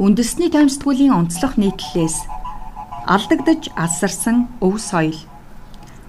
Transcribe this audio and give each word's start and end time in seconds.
Үндэсний 0.00 0.48
таймсдгуулийн 0.48 1.12
онцлог 1.12 1.60
нийтлэлээс 1.60 2.24
алдагдж 3.04 3.76
алсарсан 3.76 4.48
өв 4.64 4.80
соёл. 4.80 5.20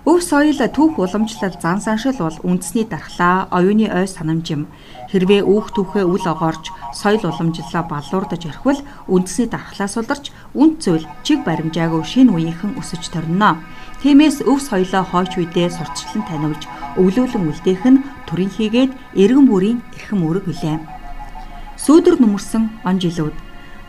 Өв 0.07 0.23
соёл 0.23 0.55
түүх 0.55 0.95
уламжлал 1.03 1.51
зан 1.59 1.83
саншил 1.83 2.15
бол 2.15 2.39
үндэсний 2.47 2.87
дархлаа, 2.87 3.51
оюуны 3.51 3.91
ой 3.91 4.07
санамжим. 4.07 4.71
Хэрвээ 5.11 5.43
үүх 5.43 5.75
түүхээ 5.75 6.07
үл 6.07 6.23
огоорч 6.23 6.71
соёл 6.95 7.27
уламжлалаа 7.27 7.83
баллуурдаж 7.83 8.47
орхивол 8.47 8.79
үндэсний 9.11 9.51
дархлаас 9.51 9.99
уларч 9.99 10.31
үнд 10.55 10.79
цэвэл 10.79 11.03
чиг 11.27 11.43
баримжаагүй 11.43 12.07
шинэ 12.07 12.31
үеийнхэн 12.31 12.79
өсөж 12.79 13.11
торно. 13.11 13.59
Тиймээс 13.99 14.47
өв 14.47 14.63
соёлоо 14.63 15.03
хойч 15.03 15.35
үедээ 15.35 15.67
сурталчлан 15.75 16.23
таниулж 16.23 16.63
өвлүүлэн 16.95 17.51
үлдээх 17.51 17.83
нь 17.91 18.03
төрийн 18.31 18.51
хийгээд 18.55 18.91
эргэн 19.19 19.43
бүрийн 19.51 19.83
эрхэм 19.91 20.23
үүрэг 20.23 20.47
билээ. 20.47 20.79
Сүүдэр 21.75 22.15
нүмерсэн 22.23 22.71
он 22.87 22.95
жилүүд 23.03 23.35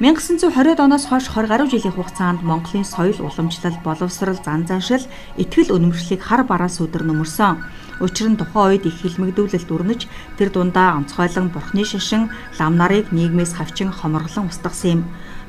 1920-од 0.00 0.80
оноос 0.82 1.06
хойш 1.06 1.28
20 1.30 1.46
гаруй 1.46 1.70
жилийн 1.70 1.94
хугацаанд 1.94 2.42
Монголын 2.42 2.82
соёл 2.82 3.14
уламжлал, 3.22 3.78
боловсрал, 3.86 4.34
зан 4.42 4.66
заншил, 4.66 5.06
итгэл 5.38 5.70
үнэмшлийг 5.70 6.18
хар 6.18 6.42
бараа 6.42 6.66
сүдэр 6.66 7.06
нөмөрсөн. 7.06 7.62
Учир 8.02 8.26
нь 8.26 8.34
тухайн 8.34 8.74
үед 8.74 8.90
их 8.90 8.98
хилмигдүүлэлт 8.98 9.70
өрнөж 9.70 10.10
тэр 10.34 10.50
дундаа 10.50 10.98
онцгойлон 10.98 11.54
бурхны 11.54 11.86
шишин, 11.86 12.26
лам 12.58 12.74
нарыг 12.74 13.14
нийгмээс 13.14 13.54
хавчин 13.54 13.94
хомроглон 13.94 14.50
устгасан 14.50 14.90
юм. 14.90 15.00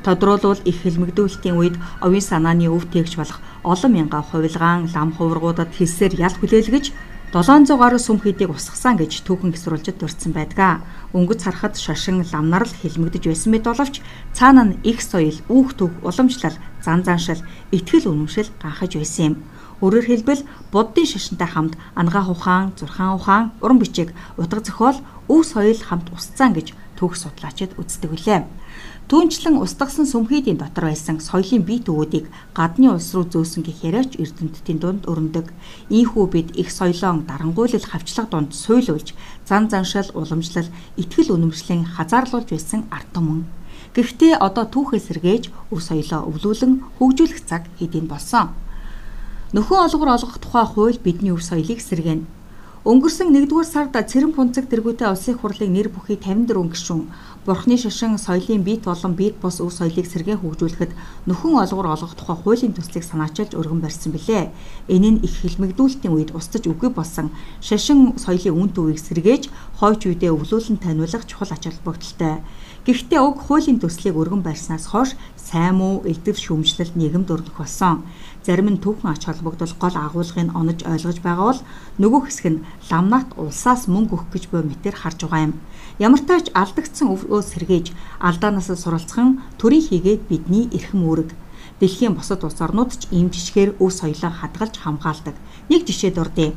Тодруулбал 0.05 0.61
их 0.61 0.77
хилмигдүүлэлтийн 0.77 1.57
үед 1.57 1.81
овийн 2.05 2.21
санааны 2.21 2.69
өв 2.69 2.85
тээгч 2.93 3.17
болох 3.17 3.41
олон 3.65 3.91
мянган 3.97 4.21
хувилгаан, 4.21 4.93
лам 4.93 5.09
хувиргуудад 5.09 5.73
хэлсээр 5.73 6.21
ял 6.21 6.37
хүлээлгэж 6.37 6.93
700 7.33 7.77
гаруй 7.77 7.99
сүм 7.99 8.21
хийдийг 8.21 8.53
усгасан 8.53 8.95
гэж 9.01 9.25
түүхэн 9.25 9.51
гисрүүлжид 9.51 9.97
дурдсан 9.99 10.31
байдаг. 10.31 10.85
Өнгөц 11.11 11.43
харахад 11.43 11.75
шашин 11.75 12.21
ламнар 12.21 12.63
л 12.63 12.77
хэлмэгдэж 12.79 13.23
байсан 13.27 13.49
мэт 13.51 13.65
боловч 13.65 13.99
цаана 14.31 14.63
нь 14.63 14.79
их 14.87 15.01
соёл, 15.01 15.35
үүх 15.49 15.75
түүх, 15.75 15.93
уламжлал, 16.05 16.55
зан 16.85 17.03
заншил, 17.03 17.41
итгэл 17.75 18.07
үнэмшил 18.07 18.49
ганхаж 18.61 18.91
байсан 18.95 19.25
юм. 19.25 19.35
Өөрөөр 19.83 20.05
хэлбэл 20.07 20.47
буддын 20.71 21.07
шашинтай 21.09 21.49
хамт 21.51 21.75
ангаа 21.99 22.23
ухаан, 22.31 22.71
зурхаан 22.79 23.19
ухаан, 23.19 23.51
уран 23.59 23.79
бичиг, 23.83 24.15
утга 24.39 24.63
зохиол, 24.63 25.03
өв 25.27 25.43
соёл 25.43 25.79
хамт 25.83 26.07
усцсан 26.15 26.55
гэж 26.55 26.71
түүх 26.97 27.13
судлаачид 27.19 27.75
үздэг 27.77 28.11
үлээ. 28.11 28.41
Түүнчлэн 29.05 29.61
устгасан 29.61 30.09
сүмхийдийн 30.09 30.57
дотор 30.57 30.89
байсан 30.89 31.21
соёлын 31.21 31.61
бие 31.61 31.77
төвүүдийг 31.85 32.25
гадны 32.57 32.89
улс 32.89 33.13
руу 33.13 33.29
зөөсөн 33.29 33.61
гэх 33.61 33.85
яриач 33.85 34.17
эрдэмтдийн 34.17 34.79
дунд 34.81 35.05
өрнөдөг. 35.05 35.53
Ийхүү 35.93 36.25
бид 36.33 36.49
их 36.57 36.73
соёлоон 36.73 37.29
дарангуйлал 37.29 37.85
хавчлага 37.85 38.33
дунд 38.33 38.57
суйлуулж, 38.57 39.13
зан 39.45 39.69
заншил, 39.69 40.09
уламжлал, 40.17 40.65
итгэл 40.97 41.37
үнэмшлийн 41.37 41.85
хазаарлуулж 41.85 42.49
байсан 42.49 42.89
ард 42.89 43.13
түмэн. 43.13 43.45
Гэхдээ 43.93 44.41
одоо 44.41 44.65
түүхээ 44.65 45.01
сэргээж 45.05 45.43
өв 45.69 45.79
соёлоо 45.85 46.25
өвлүүлэн 46.25 46.73
хөгжүүлэх 46.97 47.45
цаг 47.45 47.69
хэдийн 47.77 48.09
болсон. 48.09 48.57
Нөхөн 49.53 49.85
олгор 49.85 50.17
олгох 50.17 50.41
тухай 50.41 50.65
хууль 50.65 50.97
бидний 50.97 51.29
өв 51.29 51.45
соёлыг 51.45 51.77
сэргэнэ. 51.77 52.25
Өнгөрсөн 52.85 53.33
1-р 53.33 53.65
сард 53.65 53.97
Цэрэн 53.97 54.29
пунцэг 54.37 54.69
тэргүүтэй 54.69 55.09
улсын 55.09 55.41
хурлын 55.41 55.73
нэр 55.73 55.89
бүхий 55.89 56.21
54 56.21 56.69
гишүүн 56.69 57.09
Бурхны 57.45 57.77
шашин 57.77 58.17
соёлын 58.17 58.61
биет 58.61 58.85
болон 58.85 59.13
биет 59.13 59.37
бус 59.41 59.57
өв 59.61 59.69
соёлыг 59.73 60.05
сэргээн 60.09 60.41
хөгжүүлэхэд 60.41 60.93
нөхөн 61.29 61.61
олгор 61.61 61.93
олгох 61.93 62.17
тухай 62.17 62.37
хуулийн 62.37 62.73
төслийг 62.73 63.05
санаачилж 63.05 63.53
өргөн 63.53 63.85
барьсан 63.85 64.13
билээ. 64.13 64.49
Энэ 64.89 65.09
нь 65.17 65.21
их 65.21 65.45
хилмигдүүлэлтийн 65.45 66.13
үед 66.13 66.33
устж 66.33 66.65
үгүй 66.65 66.89
болсон 66.89 67.29
шашин 67.61 68.17
соёлын 68.21 68.53
үн 68.53 68.69
төвийг 68.73 68.97
сэргээж 68.97 69.49
хойч 69.77 70.01
үедээ 70.09 70.33
өвлүүлэн 70.33 70.81
таниулах 70.81 71.25
чухал 71.29 71.53
ач 71.53 71.69
холбогдолтой. 71.69 72.41
Гэхдээ 72.85 73.21
уг 73.21 73.37
хуулийн 73.45 73.77
төслийг 73.77 74.17
өргөн 74.17 74.41
барьснаас 74.41 74.89
хойш 74.89 75.13
сайн 75.37 75.77
муу 75.77 76.01
элдв 76.05 76.37
шүүмжлэл 76.37 76.97
нийгэмд 76.97 77.29
өрнөх 77.29 77.61
болсон. 77.61 78.05
Зарим 78.45 78.69
нь 78.69 78.81
түүхэн 78.81 79.09
ач 79.13 79.25
холбогдол 79.25 79.73
гол 79.81 79.97
агуулгыг 79.97 80.53
онож 80.53 80.85
ойлгож 80.85 81.17
байгаа 81.21 81.45
бол 81.49 81.61
нөгөө 81.97 82.21
хэсэг 82.29 82.45
нь 82.53 82.61
ламнат 82.91 83.33
улсаас 83.37 83.87
мөнгө 83.91 84.13
өгөх 84.15 84.29
гэж 84.33 84.43
буй 84.51 84.61
мэтэр 84.65 84.95
харж 84.95 85.19
байгаа 85.25 85.45
юм. 85.47 85.53
Ямар 85.99 86.21
ч 86.21 86.51
алдагдсан 86.53 87.07
өвөө 87.13 87.41
сэргээж 87.41 87.87
алдаанаас 88.19 88.69
суралцхан 88.73 89.39
төрийн 89.59 89.87
хийгээд 89.87 90.21
бидний 90.29 90.65
эрхэм 90.75 91.01
үүрэг. 91.07 91.29
Дэлхийн 91.79 92.15
бусад 92.15 92.43
улс 92.43 92.59
орнууд 92.63 92.91
ч 92.95 93.07
ийм 93.11 93.27
жишгээр 93.31 93.79
өв 93.83 93.91
соёлоо 93.91 94.31
хадгалж 94.31 94.75
хамгаалдаг. 94.79 95.35
Нэг 95.67 95.83
жишээ 95.83 96.11
дурдъя. 96.15 96.55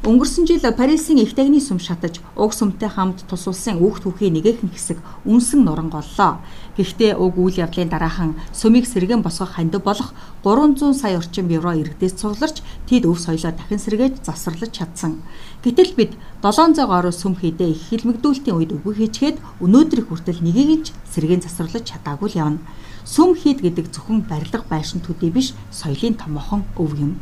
Өнгөрсөн 0.00 0.46
жил 0.48 0.64
Парисын 0.72 1.20
дагны 1.36 1.60
сүм 1.60 1.76
шатаж 1.76 2.24
уг 2.32 2.56
сүмтэй 2.56 2.88
хамт 2.88 3.20
тус 3.28 3.44
улсын 3.44 3.76
үүх 3.84 4.00
түүхийн 4.00 4.32
нэгэн 4.32 4.72
хэсэг 4.72 4.96
үнсэн 5.28 5.60
нуран 5.60 5.92
голлоо. 5.92 6.40
Гэхдээ 6.72 7.20
уг 7.20 7.36
үйл 7.36 7.60
явдлын 7.60 7.92
дараахан 7.92 8.32
сүмийг 8.48 8.88
сэргэн 8.88 9.20
босгох 9.20 9.60
хандив 9.60 9.84
болох 9.84 10.16
300 10.40 10.96
сая 10.96 11.20
орчим 11.20 11.52
евро 11.52 11.76
иргэдээс 11.76 12.16
цугларч 12.16 12.64
тэд 12.88 13.04
өв 13.04 13.20
соёлоо 13.20 13.52
дахин 13.52 13.76
сэргээж 13.76 14.24
засварлаж 14.24 14.72
чадсан. 14.72 15.20
Гэтэл 15.60 15.92
бид 15.92 16.16
700 16.40 16.80
гаруй 16.88 17.12
сүм 17.12 17.36
хийдэ 17.36 17.68
их 17.68 17.92
хилмигдүүлэлтийн 17.92 18.56
үед 18.56 18.72
үгүй 18.80 19.04
хийчгээд 19.04 19.36
өнөөдрийг 19.60 20.08
хүртэл 20.08 20.40
нэгийг 20.40 20.88
ч 20.88 20.96
сэргэн 21.12 21.44
засварлаж 21.44 21.84
чадаагүй 21.84 22.32
л 22.32 22.40
явна. 22.40 22.64
Сүм 23.04 23.36
хийд 23.36 23.60
гэдэг 23.60 23.92
зөвхөн 23.92 24.24
барилга 24.24 24.64
байшин 24.64 25.04
төдий 25.04 25.28
биш 25.28 25.52
соёлын 25.68 26.16
томоохон 26.16 26.64
өв 26.80 26.96
юм. 26.96 27.20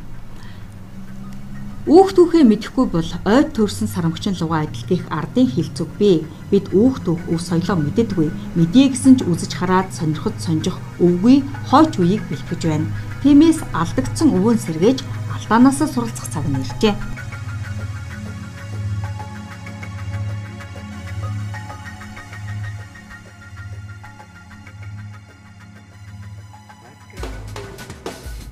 Үүх 1.89 2.13
түүхээ 2.13 2.45
мэдэхгүй 2.45 2.87
бол 2.93 3.11
ойд 3.25 3.57
төрсэн 3.57 3.89
сарамгчин 3.89 4.37
лугаа 4.37 4.69
адилтгийх 4.69 5.09
ардын 5.09 5.49
хилцэг 5.49 5.89
бий. 5.97 6.21
Бид 6.53 6.69
үүх 6.77 7.01
түүх 7.01 7.17
өв 7.33 7.41
соёлоо 7.41 7.81
мэддэггүй. 7.81 8.29
Мэдээ 8.61 8.93
гэсэн 8.93 9.17
ч 9.17 9.25
үзэж 9.25 9.57
хараад 9.57 9.89
сонирхож 9.97 10.37
сонжих 10.37 10.77
өвгүй 11.01 11.41
хойч 11.73 11.97
үеийг 11.97 12.29
бэлтгэж 12.29 12.61
байна. 12.69 12.93
Тиймээс 13.25 13.65
алдагдсан 13.73 14.37
өвөн 14.37 14.61
сэргээж 14.61 15.01
алдаанаас 15.33 15.81
суралцах 15.81 16.29
цаг 16.29 16.45
нь 16.45 16.61
иржээ. 16.61 16.93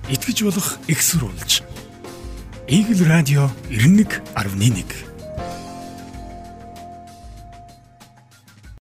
итгэж 0.09 0.39
болох 0.47 0.81
экссурулж 0.89 1.66
Игэл 2.69 3.07
радио 3.07 3.49
91.1 3.71 5.16